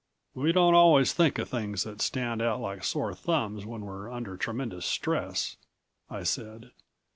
"We 0.33 0.51
don't 0.51 0.73
always 0.73 1.13
think 1.13 1.37
of 1.37 1.47
things 1.47 1.83
that 1.83 2.01
stand 2.01 2.41
out 2.41 2.59
like 2.59 2.83
sore 2.83 3.13
thumbs 3.13 3.67
when 3.67 3.81
we're 3.81 4.11
under 4.11 4.35
tremendous 4.35 4.87
stress," 4.87 5.57
I 6.09 6.23
said. 6.23 6.71